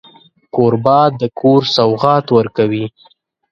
[0.55, 2.85] کوربه د کور سوغات ورکوي.